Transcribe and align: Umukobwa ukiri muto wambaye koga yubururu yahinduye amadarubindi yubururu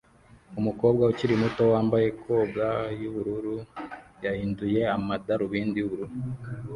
Umukobwa 0.59 1.03
ukiri 1.11 1.35
muto 1.41 1.63
wambaye 1.73 2.07
koga 2.21 2.67
yubururu 2.99 3.55
yahinduye 4.23 4.79
amadarubindi 4.95 5.77
yubururu 5.79 6.13